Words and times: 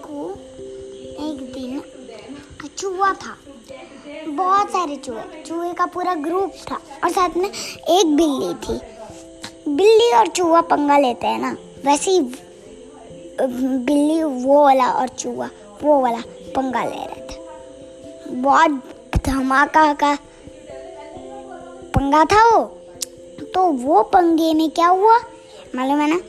को 0.00 0.30
एक 1.24 1.52
दिन 1.54 1.82
चूहा 2.78 3.12
था। 3.14 3.36
बहुत 4.28 4.70
सारे 4.70 4.96
चूहे। 4.96 5.42
चूहे 5.42 5.72
का 5.72 5.86
पूरा 5.86 6.14
ग्रुप 6.14 6.52
था 6.70 6.74
और 6.74 7.10
साथ 7.10 7.36
में 7.36 7.48
एक 7.48 8.14
बिल्ली 8.16 8.54
थी। 8.54 8.80
बिल्ली 9.68 10.12
और 10.12 10.28
चूहा 10.28 10.60
पंगा 10.60 10.98
लेते 10.98 11.26
हैं 11.26 11.38
ना, 11.38 11.56
वैसे 11.84 12.10
ही 12.10 12.20
बिल्ली 13.40 14.22
वो 14.22 14.62
वाला 14.64 14.90
और 14.92 15.08
चूहा 15.08 15.50
वो 15.82 16.00
वाला 16.00 16.20
पंगा 16.56 16.84
ले 16.84 16.96
रहे 16.96 17.26
थे। 17.26 18.34
बहुत 18.34 18.70
धमाका 19.26 19.92
का 19.94 20.14
पंगा 21.94 22.24
था 22.24 22.46
वो। 22.48 22.64
तो 23.54 23.66
वो 23.66 24.02
पंगे 24.02 24.52
में 24.54 24.70
क्या 24.70 24.88
हुआ? 24.88 25.18
मालूम 25.74 26.00
है 26.00 26.10
ना? 26.10 26.20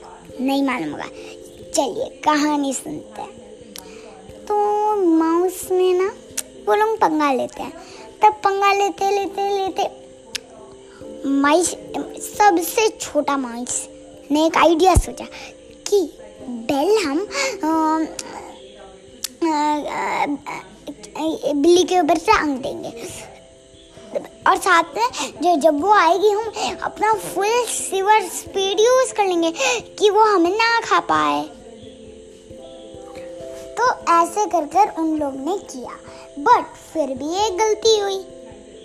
नहीं 0.42 0.64
मालूम 0.64 0.92
होगा। 0.92 1.08
चलिए 1.76 2.10
कहानी 2.24 2.74
सुनते 2.74 3.22
हैं। 3.22 3.45
तो 4.48 4.56
माउस 4.96 5.68
में 5.72 5.94
ना, 5.94 6.08
वो 6.68 6.76
लोग 6.76 6.98
पंगा 6.98 7.32
लेते 7.34 7.64
हैं। 7.64 7.74
तब 8.22 8.34
पंगा 8.44 8.74
लेते 8.74 9.10
लेते 9.12 9.50
लेते 9.58 9.84
माइस 11.30 11.70
सबसे 12.20 12.88
छोटा 13.02 13.38
माइस 13.38 13.88
ने 14.32 14.46
एक 14.46 14.58
आइडिया 14.58 14.96
सोचा 14.96 15.26
कि 15.88 16.02
बेल 16.42 16.98
हम 17.06 17.28
बिल्ली 21.54 21.84
के 21.84 22.00
ऊपर 22.00 22.18
से 22.18 22.32
अंग 22.32 22.58
देंगे। 22.58 22.90
और 24.48 24.58
साथ 24.58 24.98
में 24.98 25.08
जो, 25.44 25.56
जब 25.62 25.82
वो 25.82 25.92
आएगी, 25.94 26.30
हम 26.30 26.78
अपना 26.84 27.14
फुल 27.14 27.64
सिवर 27.68 28.22
स्पीड 28.30 28.80
यूज़ 28.80 29.14
कर 29.14 29.26
लेंगे 29.26 29.52
कि 30.00 30.10
वो 30.10 30.24
हमें 30.24 30.50
ना 30.52 30.80
खा 30.80 31.00
पाए। 31.10 31.44
तो 33.86 33.92
ऐसे 34.12 34.46
कर 34.46 34.66
कर 34.66 34.94
उन 35.00 35.18
लोग 35.18 35.36
ने 35.36 35.58
किया। 35.58 35.92
बट 36.40 36.66
फिर 36.94 37.10
भी 37.18 37.28
एक 37.38 37.58
गलती 37.58 37.98
हुई। 38.00 38.18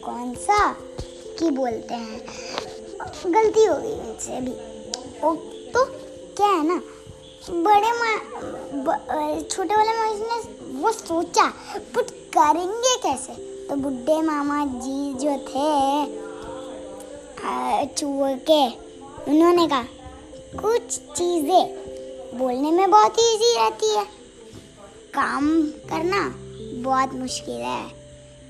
कौन 0.05 0.35
सा? 0.35 0.71
की 1.39 1.51
बोलते 1.51 1.95
हैं? 1.95 2.21
गलती 3.27 3.65
हो 3.65 3.77
गई 3.77 3.95
उनसे 3.95 4.41
भी। 4.41 4.53
ओ, 5.21 5.33
तो 5.73 5.85
क्या 6.37 6.49
है 6.49 6.67
ना? 6.67 6.81
बड़े 7.51 7.93
ब, 8.75 9.49
छोटे 9.51 9.77
वाले 9.77 9.93
माइस 9.93 10.21
ने 10.21 10.81
वो 10.81 10.93
सोचा 10.93 11.47
बट 11.97 12.11
करेंगे 12.37 12.97
कैसे? 13.03 13.33
तो 13.67 13.77
बुढ़े 13.77 14.21
मामा 14.23 14.65
जी 14.67 15.15
जो 15.15 15.39
थे 15.49 15.71
चूहे 17.87 18.35
के 18.51 18.63
उन्होंने 19.31 19.67
कहा 19.69 19.83
कुछ 20.57 20.99
चीज़ें 21.17 22.39
बोलने 22.39 22.71
में 22.71 22.91
बहुत 22.91 23.13
इजी 23.13 23.55
रहती 23.57 23.97
है। 23.97 24.20
काम 25.15 25.47
करना 25.91 26.21
बहुत 26.83 27.15
मुश्किल 27.15 27.55
है। 27.55 27.85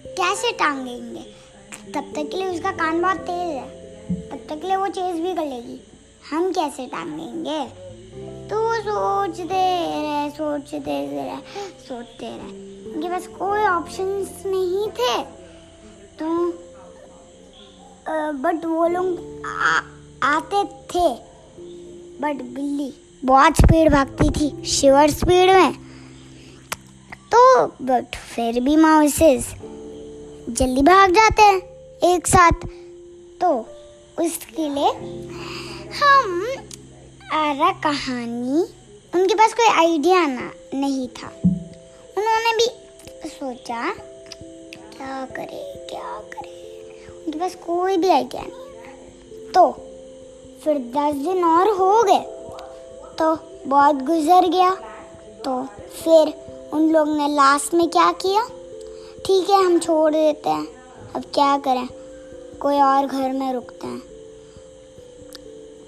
कैसे 0.09 0.51
टांगेंगे? 0.53 1.21
तब 1.95 2.13
तक 2.17 2.29
के 2.31 2.37
लिए 2.37 2.49
उसका 2.49 2.71
कान 2.73 3.01
बहुत 3.03 3.17
तेज 3.19 3.55
है। 3.55 3.69
तब 4.31 4.47
तक 4.49 4.61
के 4.61 4.67
लिए 4.67 4.77
वो 4.77 4.87
चेज 4.89 5.17
भी 5.17 5.35
कर 5.35 5.47
लेगी। 5.47 5.81
हम 6.31 6.51
कैसे 6.53 6.87
टांगेंगे? 6.87 7.61
तो 8.51 8.61
वो 8.61 8.75
सोचते 8.77 9.45
रहे 9.45 10.31
सोचते 10.31 10.79
रहे 10.79 11.37
सोचते 11.81 12.27
रहे। 12.27 12.93
उनके 12.93 13.09
पास 13.09 13.27
कोई 13.39 13.61
ऑप्शंस 13.61 14.43
नहीं 14.47 14.89
थे। 14.91 15.23
तो 16.19 16.29
बट 18.35 18.65
वो 18.65 18.87
लोग 18.89 19.43
आते 20.25 20.65
थे। 20.65 21.09
बट 22.21 22.43
बिल्ली 22.55 22.93
बहुत 23.25 23.57
स्पीड 23.57 23.93
भागती 23.93 24.31
थी, 24.31 24.65
शिवर 24.65 25.11
स्पीड 25.11 25.51
में। 25.51 25.90
तो 27.33 27.67
बट 27.83 28.17
फिर 28.35 28.61
भी 28.61 28.77
माउसेस 28.77 29.47
जल्दी 30.51 30.83
भाग 30.83 31.11
जाते 31.11 31.43
हैं 31.43 31.59
एक 32.05 32.27
साथ। 32.27 32.67
तो 33.41 33.51
उसके 34.19 34.69
लिए 34.69 34.91
हम 35.99 36.47
आरा 37.33 37.71
कहानी, 37.83 38.63
उनके 39.13 39.35
पास 39.35 39.55
कोई 39.55 39.69
आइडिया 39.79 40.27
ना, 40.27 40.51
नहीं 40.75 41.09
था। 41.09 41.29
उन्होंने 42.17 42.57
भी 42.57 42.67
सोचा, 43.29 43.83
क्या 44.91 45.25
करे 45.27 45.63
क्या 45.91 46.19
करे? 46.33 47.07
उनके 47.17 47.39
पास 47.39 47.55
कोई 47.67 47.97
भी 47.97 48.09
आइडिया 48.09 48.43
नहीं 48.43 49.53
तो 49.53 49.71
फिर 50.65 50.79
दस 50.97 51.15
दिन 51.17 51.45
और 51.45 51.69
हो 51.77 52.03
गए। 52.03 52.21
तो 53.19 53.35
बहुत 53.67 54.03
गुजर 54.03 54.49
गया। 54.49 54.71
तो 55.45 55.63
फिर 55.95 56.29
उन 56.73 56.91
लोग 56.91 57.09
ने 57.09 57.29
लास्ट 57.29 57.75
में 57.75 57.91
क्या 57.91 58.13
किया? 58.13 58.47
ठीक 59.27 59.51
है, 59.51 59.65
हम 59.65 59.79
छोड़ 59.79 60.13
देते 60.13 60.51
हैं। 60.51 60.67
अब 61.17 61.23
क्या 61.23 61.59
करें? 61.59 61.89
कोई 62.63 62.81
और 62.81 63.07
घर 63.07 63.33
में 63.33 63.53
रुकते 63.53 63.87
हैं। 63.87 64.03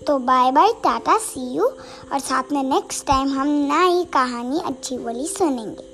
तो 0.06 0.18
bye 0.18 0.50
bye 0.50 0.72
tata 0.72 1.18
see 1.18 1.54
you 1.54 1.64
और 2.12 2.18
साथ 2.18 2.42
में 2.52 2.62
नेक्स्ट 2.62 3.06
टाइम 3.06 3.28
हम 3.28 3.46
नई 3.48 4.04
कहानी, 4.04 4.60
अच्छी 4.66 4.98
वाली 4.98 5.26
सुनेंगे। 5.26 5.91